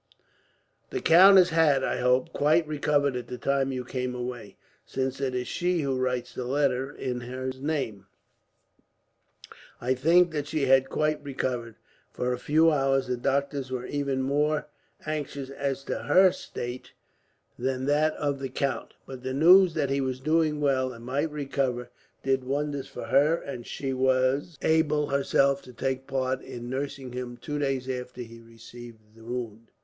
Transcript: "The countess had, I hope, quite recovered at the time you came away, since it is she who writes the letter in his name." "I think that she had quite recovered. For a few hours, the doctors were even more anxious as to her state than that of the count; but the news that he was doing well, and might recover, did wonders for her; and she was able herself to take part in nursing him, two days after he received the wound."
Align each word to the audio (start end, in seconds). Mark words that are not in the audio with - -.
"The 0.89 0.99
countess 0.99 1.49
had, 1.49 1.83
I 1.83 1.97
hope, 1.99 2.33
quite 2.33 2.67
recovered 2.67 3.15
at 3.15 3.27
the 3.27 3.37
time 3.37 3.71
you 3.71 3.85
came 3.85 4.15
away, 4.15 4.57
since 4.83 5.21
it 5.21 5.35
is 5.35 5.47
she 5.47 5.81
who 5.81 5.95
writes 5.95 6.33
the 6.33 6.45
letter 6.45 6.91
in 6.91 7.19
his 7.19 7.61
name." 7.61 8.07
"I 9.79 9.93
think 9.93 10.31
that 10.31 10.47
she 10.47 10.65
had 10.65 10.89
quite 10.89 11.21
recovered. 11.23 11.75
For 12.09 12.33
a 12.33 12.39
few 12.39 12.71
hours, 12.71 13.05
the 13.05 13.15
doctors 13.15 13.69
were 13.69 13.85
even 13.85 14.23
more 14.23 14.65
anxious 15.05 15.51
as 15.51 15.83
to 15.83 15.99
her 15.99 16.31
state 16.31 16.93
than 17.59 17.85
that 17.85 18.13
of 18.15 18.39
the 18.39 18.49
count; 18.49 18.95
but 19.05 19.21
the 19.21 19.35
news 19.35 19.75
that 19.75 19.91
he 19.91 20.01
was 20.01 20.19
doing 20.19 20.59
well, 20.59 20.91
and 20.93 21.05
might 21.05 21.29
recover, 21.29 21.91
did 22.23 22.43
wonders 22.43 22.87
for 22.87 23.03
her; 23.03 23.35
and 23.35 23.67
she 23.67 23.93
was 23.93 24.57
able 24.63 25.09
herself 25.09 25.61
to 25.61 25.73
take 25.73 26.07
part 26.07 26.41
in 26.41 26.71
nursing 26.71 27.11
him, 27.11 27.37
two 27.37 27.59
days 27.59 27.87
after 27.87 28.21
he 28.21 28.39
received 28.41 29.15
the 29.15 29.23
wound." 29.23 29.69